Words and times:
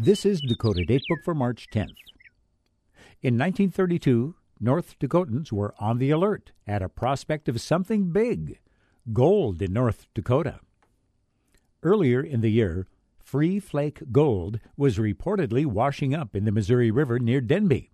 This 0.00 0.24
is 0.24 0.40
Dakota 0.40 0.84
Datebook 0.86 1.24
for 1.24 1.34
March 1.34 1.66
10th. 1.72 1.96
In 3.20 3.36
1932, 3.36 4.36
North 4.60 4.96
Dakotans 5.00 5.50
were 5.50 5.74
on 5.80 5.98
the 5.98 6.10
alert 6.10 6.52
at 6.68 6.82
a 6.82 6.88
prospect 6.88 7.48
of 7.48 7.60
something 7.60 8.12
big 8.12 8.60
gold 9.12 9.60
in 9.60 9.72
North 9.72 10.06
Dakota. 10.14 10.60
Earlier 11.82 12.20
in 12.20 12.42
the 12.42 12.52
year, 12.52 12.86
free 13.18 13.58
flake 13.58 14.12
gold 14.12 14.60
was 14.76 14.98
reportedly 14.98 15.66
washing 15.66 16.14
up 16.14 16.36
in 16.36 16.44
the 16.44 16.52
Missouri 16.52 16.92
River 16.92 17.18
near 17.18 17.40
Denby. 17.40 17.90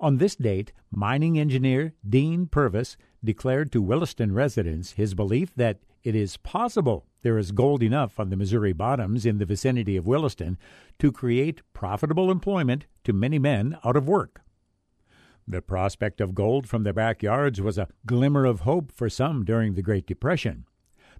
On 0.00 0.18
this 0.18 0.34
date, 0.34 0.72
mining 0.90 1.38
engineer 1.38 1.94
Dean 2.04 2.46
Purvis 2.48 2.96
declared 3.22 3.70
to 3.70 3.80
Williston 3.80 4.32
residents 4.32 4.94
his 4.94 5.14
belief 5.14 5.54
that 5.54 5.78
it 6.04 6.14
is 6.14 6.36
possible 6.36 7.06
there 7.22 7.38
is 7.38 7.50
gold 7.50 7.82
enough 7.82 8.20
on 8.20 8.28
the 8.28 8.36
Missouri 8.36 8.74
bottoms 8.74 9.24
in 9.24 9.38
the 9.38 9.46
vicinity 9.46 9.96
of 9.96 10.06
Williston 10.06 10.58
to 10.98 11.10
create 11.10 11.62
profitable 11.72 12.30
employment 12.30 12.84
to 13.02 13.14
many 13.14 13.38
men 13.38 13.78
out 13.82 13.96
of 13.96 14.06
work. 14.06 14.42
The 15.48 15.62
prospect 15.62 16.20
of 16.20 16.34
gold 16.34 16.68
from 16.68 16.84
their 16.84 16.92
backyards 16.92 17.60
was 17.60 17.78
a 17.78 17.88
glimmer 18.06 18.44
of 18.44 18.60
hope 18.60 18.92
for 18.92 19.08
some 19.08 19.44
during 19.44 19.74
the 19.74 19.82
Great 19.82 20.06
Depression. 20.06 20.66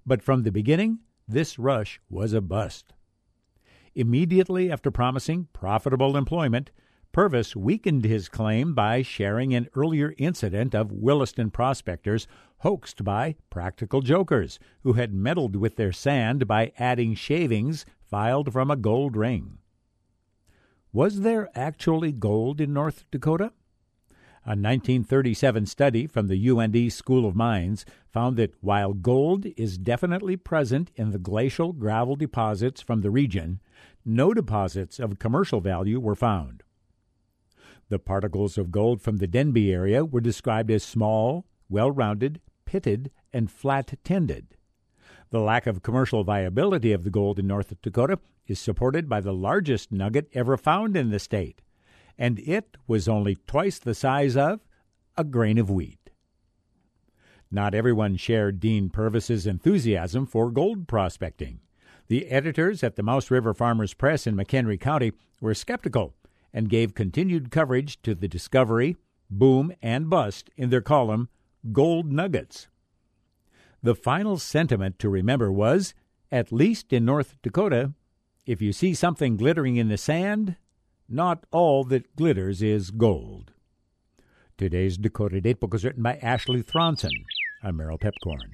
But 0.07 0.23
from 0.23 0.43
the 0.43 0.52
beginning, 0.52 0.98
this 1.27 1.59
rush 1.59 2.01
was 2.10 2.35
a 2.35 2.43
bust. 2.43 2.93
Immediately 3.95 4.71
after 4.71 4.91
promising 4.91 5.48
profitable 5.55 6.16
employment, 6.16 6.71
Purvis 7.14 7.54
weakened 7.54 8.04
his 8.04 8.28
claim 8.28 8.74
by 8.74 9.00
sharing 9.00 9.54
an 9.54 9.68
earlier 9.77 10.14
incident 10.18 10.74
of 10.74 10.91
Williston 10.91 11.48
prospectors 11.48 12.27
hoaxed 12.59 13.04
by 13.04 13.37
practical 13.50 14.00
jokers 14.00 14.59
who 14.82 14.95
had 14.95 15.14
meddled 15.14 15.54
with 15.54 15.77
their 15.77 15.92
sand 15.92 16.48
by 16.48 16.73
adding 16.77 17.14
shavings 17.14 17.87
filed 18.02 18.52
from 18.52 18.68
a 18.68 18.74
gold 18.74 19.16
ring. 19.16 19.59
Was 20.92 21.20
there 21.20 21.48
actually 21.54 22.10
gold 22.10 22.60
in 22.60 22.73
North 22.73 23.04
Dakota? 23.12 23.52
A 24.45 24.59
1937 24.59 25.66
study 25.66 26.09
from 26.09 26.26
the 26.26 26.49
UND 26.49 26.93
School 26.93 27.26
of 27.26 27.37
Mines 27.37 27.87
found 28.12 28.37
that 28.38 28.54
while 28.60 28.93
gold 28.93 29.46
is 29.56 29.78
definitely 29.78 30.37
present 30.37 30.90
in 30.96 31.12
the 31.12 31.21
glacial 31.21 31.73
gravel 31.73 32.16
deposits 32.16 32.82
from 32.82 33.02
the 33.02 33.10
region, 33.12 33.60
no 34.04 34.34
deposits 34.34 34.99
of 34.99 35.21
commercial 35.21 35.60
value 35.60 36.01
were 36.01 36.16
found. 36.16 36.65
The 37.88 37.99
particles 37.99 38.57
of 38.57 38.71
gold 38.71 39.02
from 39.02 39.18
the 39.18 39.27
Denby 39.27 39.73
area 39.73 40.04
were 40.04 40.21
described 40.21 40.71
as 40.71 40.82
small, 40.82 41.45
well 41.68 41.90
rounded, 41.90 42.40
pitted, 42.65 43.10
and 43.32 43.51
flat 43.51 43.99
tended. 44.04 44.57
The 45.30 45.40
lack 45.40 45.66
of 45.66 45.82
commercial 45.82 46.24
viability 46.24 46.93
of 46.93 47.05
the 47.05 47.10
gold 47.10 47.38
in 47.38 47.46
North 47.46 47.74
Dakota 47.82 48.18
is 48.46 48.59
supported 48.59 49.09
by 49.09 49.21
the 49.21 49.32
largest 49.32 49.93
nugget 49.93 50.29
ever 50.32 50.57
found 50.57 50.96
in 50.96 51.10
the 51.10 51.18
state, 51.18 51.60
and 52.16 52.38
it 52.40 52.77
was 52.87 53.09
only 53.09 53.37
twice 53.46 53.79
the 53.79 53.95
size 53.95 54.37
of 54.37 54.60
a 55.16 55.24
grain 55.24 55.59
of 55.59 55.71
wheat. 55.71 56.10
Not 57.51 57.74
everyone 57.74 58.16
shared 58.16 58.60
Dean 58.60 58.90
Purvis's 58.90 59.46
enthusiasm 59.46 60.27
for 60.27 60.51
gold 60.51 60.88
prospecting. 60.88 61.60
The 62.09 62.27
editors 62.27 62.82
at 62.82 62.96
the 62.96 63.02
Mouse 63.02 63.30
River 63.30 63.55
Farmers 63.55 63.95
Press 63.95 64.27
in 64.27 64.34
McHenry 64.34 64.81
County 64.81 65.12
were 65.41 65.55
skeptical 65.55 66.15
and 66.55 66.71
gave 66.71 66.94
continued 66.94 67.50
coverage 67.50 68.00
to 68.03 68.15
the 68.15 68.28
discovery, 68.28 68.97
boom, 69.28 69.72
and 69.83 70.09
bust 70.09 70.49
in 70.56 70.71
their 70.71 70.81
column, 70.81 71.28
Gold 71.72 72.12
Nuggets. 72.12 72.69
The 73.83 73.94
final 73.94 74.38
sentiment 74.38 74.99
to 75.00 75.11
remember 75.11 75.53
was 75.53 75.93
at 76.31 76.53
least 76.53 76.93
in 76.93 77.05
North 77.05 77.37
Dakota, 77.43 77.93
if 78.47 78.62
you 78.62 78.72
see 78.72 78.94
something 78.94 79.37
glittering 79.37 79.77
in 79.77 79.88
the 79.88 79.99
sand, 79.99 80.56
not 81.09 81.44
all 81.50 81.84
that 81.84 82.16
glitters 82.16 82.62
is 82.62 82.91
gold. 82.91 83.53
Today's 84.56 84.97
Dakota 84.97 85.41
Datebook 85.41 85.73
was 85.73 85.84
written 85.84 86.03
by 86.03 86.17
Ashley 86.17 86.62
Thronson. 86.62 87.11
I'm 87.62 87.77
Merrill 87.77 87.99
Piepkorn. 87.99 88.51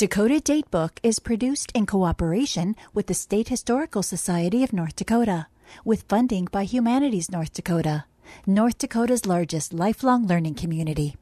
Dakota 0.00 0.40
Datebook 0.40 0.92
is 1.02 1.18
produced 1.18 1.72
in 1.74 1.84
cooperation 1.84 2.74
with 2.94 3.06
the 3.06 3.12
State 3.12 3.48
Historical 3.48 4.02
Society 4.02 4.64
of 4.64 4.72
North 4.72 4.96
Dakota, 4.96 5.46
with 5.84 6.08
funding 6.08 6.48
by 6.50 6.64
Humanities 6.64 7.30
North 7.30 7.52
Dakota, 7.52 8.06
North 8.46 8.78
Dakota's 8.78 9.26
largest 9.26 9.74
lifelong 9.74 10.26
learning 10.26 10.54
community. 10.54 11.16